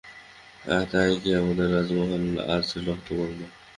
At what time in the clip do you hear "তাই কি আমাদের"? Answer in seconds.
0.91-1.67